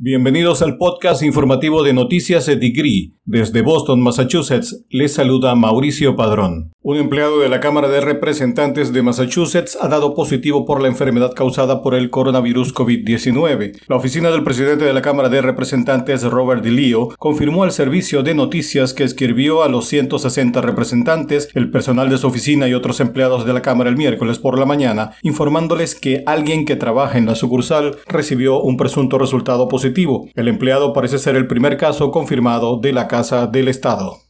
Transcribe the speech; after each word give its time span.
Bienvenidos 0.00 0.62
al 0.62 0.76
podcast 0.76 1.24
informativo 1.24 1.82
de 1.82 1.92
Noticias 1.92 2.46
Degree. 2.46 3.16
Desde 3.24 3.62
Boston, 3.62 4.00
Massachusetts, 4.00 4.84
les 4.90 5.12
saluda 5.12 5.56
Mauricio 5.56 6.14
Padrón. 6.14 6.70
Un 6.88 6.96
empleado 6.96 7.40
de 7.40 7.50
la 7.50 7.60
Cámara 7.60 7.86
de 7.86 8.00
Representantes 8.00 8.94
de 8.94 9.02
Massachusetts 9.02 9.76
ha 9.78 9.88
dado 9.88 10.14
positivo 10.14 10.64
por 10.64 10.80
la 10.80 10.88
enfermedad 10.88 11.34
causada 11.34 11.82
por 11.82 11.94
el 11.94 12.08
coronavirus 12.08 12.74
COVID-19. 12.74 13.82
La 13.88 13.96
oficina 13.96 14.30
del 14.30 14.42
presidente 14.42 14.86
de 14.86 14.94
la 14.94 15.02
Cámara 15.02 15.28
de 15.28 15.42
Representantes, 15.42 16.22
Robert 16.24 16.62
DeLeo, 16.62 17.10
confirmó 17.18 17.64
al 17.64 17.72
servicio 17.72 18.22
de 18.22 18.34
noticias 18.34 18.94
que 18.94 19.04
escribió 19.04 19.62
a 19.62 19.68
los 19.68 19.86
160 19.86 20.62
representantes, 20.62 21.50
el 21.52 21.70
personal 21.70 22.08
de 22.08 22.16
su 22.16 22.26
oficina 22.26 22.68
y 22.68 22.72
otros 22.72 23.00
empleados 23.00 23.44
de 23.44 23.52
la 23.52 23.60
Cámara 23.60 23.90
el 23.90 23.98
miércoles 23.98 24.38
por 24.38 24.58
la 24.58 24.64
mañana, 24.64 25.10
informándoles 25.20 25.94
que 25.94 26.22
alguien 26.24 26.64
que 26.64 26.76
trabaja 26.76 27.18
en 27.18 27.26
la 27.26 27.34
sucursal 27.34 27.98
recibió 28.06 28.62
un 28.62 28.78
presunto 28.78 29.18
resultado 29.18 29.68
positivo. 29.68 30.30
El 30.34 30.48
empleado 30.48 30.94
parece 30.94 31.18
ser 31.18 31.36
el 31.36 31.48
primer 31.48 31.76
caso 31.76 32.10
confirmado 32.10 32.78
de 32.78 32.94
la 32.94 33.08
Casa 33.08 33.46
del 33.46 33.68
Estado. 33.68 34.27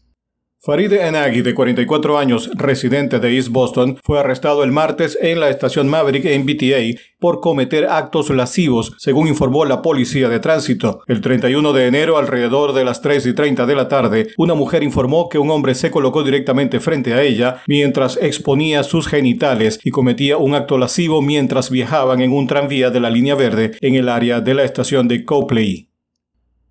Farid 0.61 0.93
Enagi, 0.93 1.43
de 1.43 1.55
44 1.55 2.19
años, 2.19 2.51
residente 2.57 3.21
de 3.21 3.37
East 3.37 3.51
Boston, 3.51 3.97
fue 4.03 4.19
arrestado 4.19 4.65
el 4.65 4.73
martes 4.73 5.17
en 5.23 5.39
la 5.39 5.51
estación 5.51 5.89
Maverick 5.89 6.25
en 6.25 6.47
BTA 6.47 7.01
por 7.21 7.41
cometer 7.41 7.87
actos 7.87 8.29
lascivos, 8.31 8.93
según 8.99 9.29
informó 9.29 9.65
la 9.65 9.83
policía 9.83 10.29
de 10.29 10.41
tránsito. 10.41 11.03
El 11.07 11.21
31 11.21 11.73
de 11.73 11.87
enero, 11.87 12.19
alrededor 12.19 12.73
de 12.73 12.85
las 12.85 13.01
3 13.03 13.27
y 13.27 13.35
30 13.35 13.67
de 13.67 13.75
la 13.77 13.87
tarde, 13.87 14.29
una 14.37 14.55
mujer 14.55 14.83
informó 14.83 15.29
que 15.29 15.39
un 15.39 15.49
hombre 15.51 15.77
se 15.77 15.93
colocó 15.93 16.25
directamente 16.25 16.81
frente 16.81 17.15
a 17.15 17.23
ella 17.23 17.63
mientras 17.69 18.19
exponía 18.21 18.83
sus 18.83 19.07
genitales 19.07 19.79
y 19.85 19.91
cometía 19.91 20.39
un 20.39 20.57
acto 20.57 20.77
lascivo 20.77 21.23
mientras 21.23 21.71
viajaban 21.71 22.21
en 22.21 22.33
un 22.33 22.49
tranvía 22.49 22.91
de 22.91 22.99
la 22.99 23.11
línea 23.11 23.37
verde 23.37 23.79
en 23.81 23.95
el 23.95 24.09
área 24.09 24.41
de 24.41 24.55
la 24.55 24.65
estación 24.65 25.07
de 25.07 25.25
Copley. 25.25 25.88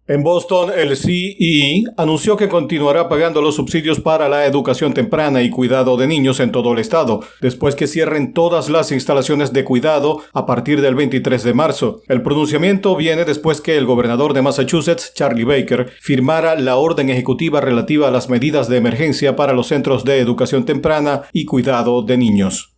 En 0.10 0.24
Boston, 0.24 0.72
el 0.74 0.96
CEE 0.96 1.84
anunció 1.98 2.38
que 2.38 2.48
continuará 2.48 3.10
pagando 3.10 3.42
los 3.42 3.56
subsidios 3.56 4.00
para 4.00 4.30
la 4.30 4.46
educación 4.46 4.94
temprana 4.94 5.42
y 5.42 5.50
cuidado 5.50 5.98
de 5.98 6.08
niños 6.08 6.40
en 6.40 6.54
todo 6.54 6.72
el 6.72 6.80
estado, 6.80 7.20
después 7.42 7.76
que 7.76 7.88
cierren 7.88 8.32
todas 8.32 8.70
las 8.70 8.94
instalaciones 8.94 9.52
de 9.52 9.66
cuidado 9.66 10.24
a 10.34 10.46
partir 10.46 10.80
del 10.80 10.96
23 10.96 11.44
de 11.44 11.54
marzo. 11.54 12.02
El 12.08 12.22
pronunciamiento 12.22 12.96
viene 12.96 13.26
después 13.26 13.60
que 13.60 13.76
el 13.76 13.86
gobernador 13.86 14.34
de 14.34 14.42
Massachusetts, 14.42 15.14
Charlie 15.14 15.44
Baker, 15.44 15.92
firmara 16.00 16.56
la 16.56 16.78
orden 16.78 17.10
ejecutiva 17.10 17.60
relativa 17.60 18.08
a 18.08 18.12
las 18.12 18.30
medidas 18.30 18.70
de 18.70 18.78
emergencia 18.78 19.36
para 19.36 19.52
los 19.52 19.68
centros 19.68 20.06
de 20.06 20.20
educación 20.20 20.64
temprana 20.64 21.24
y 21.34 21.44
cuidado 21.44 22.02
de 22.02 22.16
niños. 22.16 22.77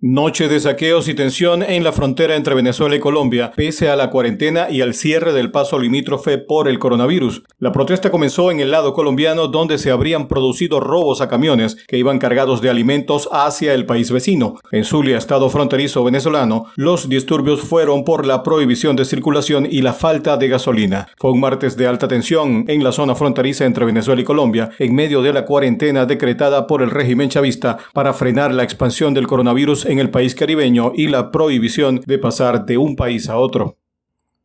Noche 0.00 0.46
de 0.46 0.60
saqueos 0.60 1.08
y 1.08 1.14
tensión 1.14 1.60
en 1.60 1.82
la 1.82 1.90
frontera 1.90 2.36
entre 2.36 2.54
Venezuela 2.54 2.94
y 2.94 3.00
Colombia, 3.00 3.50
pese 3.56 3.90
a 3.90 3.96
la 3.96 4.10
cuarentena 4.10 4.70
y 4.70 4.80
al 4.80 4.94
cierre 4.94 5.32
del 5.32 5.50
paso 5.50 5.76
limítrofe 5.76 6.38
por 6.38 6.68
el 6.68 6.78
coronavirus. 6.78 7.42
La 7.58 7.72
protesta 7.72 8.12
comenzó 8.12 8.52
en 8.52 8.60
el 8.60 8.70
lado 8.70 8.92
colombiano, 8.92 9.48
donde 9.48 9.76
se 9.76 9.90
habrían 9.90 10.28
producido 10.28 10.78
robos 10.78 11.20
a 11.20 11.28
camiones 11.28 11.78
que 11.88 11.98
iban 11.98 12.20
cargados 12.20 12.60
de 12.60 12.70
alimentos 12.70 13.28
hacia 13.32 13.74
el 13.74 13.86
país 13.86 14.12
vecino. 14.12 14.54
En 14.70 14.84
Zulia, 14.84 15.18
estado 15.18 15.50
fronterizo 15.50 16.04
venezolano, 16.04 16.66
los 16.76 17.08
disturbios 17.08 17.62
fueron 17.62 18.04
por 18.04 18.24
la 18.24 18.44
prohibición 18.44 18.94
de 18.94 19.04
circulación 19.04 19.66
y 19.68 19.82
la 19.82 19.94
falta 19.94 20.36
de 20.36 20.46
gasolina. 20.46 21.08
Fue 21.18 21.32
un 21.32 21.40
martes 21.40 21.76
de 21.76 21.88
alta 21.88 22.06
tensión 22.06 22.66
en 22.68 22.84
la 22.84 22.92
zona 22.92 23.16
fronteriza 23.16 23.64
entre 23.64 23.84
Venezuela 23.84 24.22
y 24.22 24.24
Colombia, 24.24 24.70
en 24.78 24.94
medio 24.94 25.22
de 25.22 25.32
la 25.32 25.44
cuarentena 25.44 26.06
decretada 26.06 26.68
por 26.68 26.82
el 26.82 26.92
régimen 26.92 27.30
chavista 27.30 27.78
para 27.92 28.14
frenar 28.14 28.54
la 28.54 28.62
expansión 28.62 29.12
del 29.12 29.26
coronavirus 29.26 29.87
en 29.88 29.98
el 29.98 30.10
país 30.10 30.34
caribeño 30.34 30.92
y 30.94 31.08
la 31.08 31.30
prohibición 31.30 32.00
de 32.06 32.18
pasar 32.18 32.66
de 32.66 32.78
un 32.78 32.94
país 32.94 33.28
a 33.28 33.38
otro. 33.38 33.78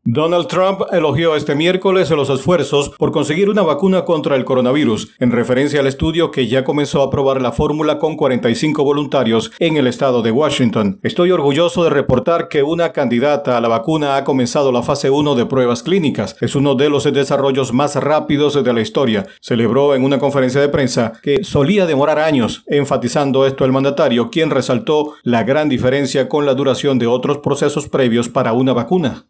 Donald 0.06 0.48
Trump 0.48 0.82
elogió 0.92 1.34
este 1.38 1.56
miércoles 1.56 2.10
los 2.12 2.30
esfuerzos 2.30 2.90
por 2.90 3.14
conseguir 3.14 3.50
una 3.50 3.62
vacuna 3.62 4.04
contra 4.04 4.36
el 4.36 4.44
coronavirus, 4.44 5.14
en 5.18 5.32
referencia 5.32 5.80
al 5.80 5.88
estudio 5.88 6.30
que 6.30 6.50
ya 6.50 6.66
comenzó 6.66 7.02
a 7.02 7.10
probar 7.10 7.42
la 7.42 7.54
fórmula 7.54 8.00
con 8.00 8.18
45 8.18 8.84
voluntarios 8.84 9.54
en 9.60 9.78
el 9.78 9.88
estado 9.88 10.22
de 10.22 10.32
Washington. 10.32 11.00
Estoy 11.04 11.32
orgulloso 11.32 11.86
de 11.86 11.90
reportar 11.90 12.50
que 12.50 12.64
una 12.64 12.92
candidata 12.92 13.56
a 13.58 13.62
la 13.62 13.70
vacuna 13.70 14.18
ha 14.18 14.26
comenzado 14.26 14.74
la 14.74 14.84
fase 14.84 15.10
1 15.10 15.36
de 15.36 15.46
pruebas 15.46 15.84
clínicas. 15.84 16.36
Es 16.42 16.56
uno 16.56 16.76
de 16.76 16.90
los 16.90 17.06
desarrollos 17.06 17.72
más 17.72 17.96
rápidos 17.96 18.62
de 18.62 18.74
la 18.74 18.82
historia. 18.82 19.26
Celebró 19.40 19.96
en 19.96 20.04
una 20.04 20.20
conferencia 20.20 20.60
de 20.60 20.68
prensa 20.68 21.14
que 21.24 21.46
solía 21.46 21.86
demorar 21.86 22.20
años, 22.20 22.66
enfatizando 22.68 23.48
esto 23.48 23.64
el 23.64 23.72
mandatario, 23.72 24.30
quien 24.30 24.50
resaltó 24.50 25.14
la 25.24 25.44
gran 25.44 25.70
diferencia 25.70 26.28
con 26.28 26.46
la 26.46 26.56
duración 26.56 27.00
de 27.00 27.08
otros 27.08 27.38
procesos 27.38 27.88
previos 27.88 28.28
para 28.28 28.52
una 28.52 28.74
vacuna. 28.74 29.28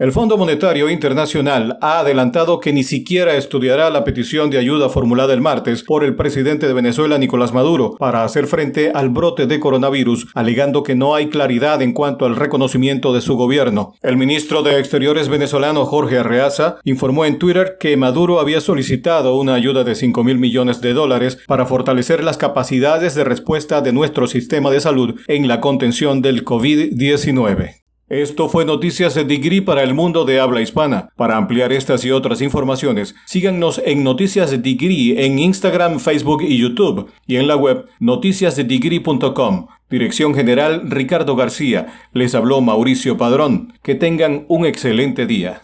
El 0.00 0.12
Fondo 0.12 0.38
Monetario 0.38 0.88
Internacional 0.88 1.76
ha 1.82 1.98
adelantado 1.98 2.58
que 2.58 2.72
ni 2.72 2.84
siquiera 2.84 3.36
estudiará 3.36 3.90
la 3.90 4.02
petición 4.02 4.48
de 4.48 4.56
ayuda 4.56 4.88
formulada 4.88 5.34
el 5.34 5.42
martes 5.42 5.82
por 5.82 6.04
el 6.04 6.16
presidente 6.16 6.66
de 6.66 6.72
Venezuela, 6.72 7.18
Nicolás 7.18 7.52
Maduro, 7.52 7.96
para 7.98 8.24
hacer 8.24 8.46
frente 8.46 8.92
al 8.94 9.10
brote 9.10 9.46
de 9.46 9.60
coronavirus, 9.60 10.28
alegando 10.34 10.84
que 10.84 10.94
no 10.94 11.14
hay 11.14 11.28
claridad 11.28 11.82
en 11.82 11.92
cuanto 11.92 12.24
al 12.24 12.36
reconocimiento 12.36 13.12
de 13.12 13.20
su 13.20 13.36
gobierno. 13.36 13.92
El 14.00 14.16
ministro 14.16 14.62
de 14.62 14.78
Exteriores 14.78 15.28
venezolano, 15.28 15.84
Jorge 15.84 16.16
Arreaza, 16.16 16.78
informó 16.84 17.26
en 17.26 17.38
Twitter 17.38 17.76
que 17.78 17.98
Maduro 17.98 18.40
había 18.40 18.62
solicitado 18.62 19.36
una 19.36 19.52
ayuda 19.52 19.84
de 19.84 19.94
5 19.94 20.24
mil 20.24 20.38
millones 20.38 20.80
de 20.80 20.94
dólares 20.94 21.36
para 21.46 21.66
fortalecer 21.66 22.24
las 22.24 22.38
capacidades 22.38 23.14
de 23.14 23.24
respuesta 23.24 23.82
de 23.82 23.92
nuestro 23.92 24.26
sistema 24.28 24.70
de 24.70 24.80
salud 24.80 25.20
en 25.26 25.46
la 25.46 25.60
contención 25.60 26.22
del 26.22 26.42
COVID-19. 26.42 27.79
Esto 28.10 28.48
fue 28.48 28.64
Noticias 28.64 29.14
de 29.14 29.22
Degree 29.22 29.60
para 29.60 29.84
el 29.84 29.94
mundo 29.94 30.24
de 30.24 30.40
habla 30.40 30.60
hispana. 30.60 31.10
Para 31.14 31.36
ampliar 31.36 31.72
estas 31.72 32.04
y 32.04 32.10
otras 32.10 32.42
informaciones, 32.42 33.14
síganos 33.24 33.80
en 33.86 34.02
Noticias 34.02 34.50
de 34.50 34.58
Degree 34.58 35.24
en 35.24 35.38
Instagram, 35.38 36.00
Facebook 36.00 36.42
y 36.42 36.58
YouTube 36.58 37.08
y 37.28 37.36
en 37.36 37.46
la 37.46 37.54
web 37.54 37.86
noticiasdedegree.com. 38.00 39.68
Dirección 39.88 40.34
General 40.34 40.90
Ricardo 40.90 41.36
García. 41.36 41.86
Les 42.12 42.34
habló 42.34 42.60
Mauricio 42.60 43.16
Padrón. 43.16 43.74
Que 43.84 43.94
tengan 43.94 44.44
un 44.48 44.66
excelente 44.66 45.24
día. 45.26 45.62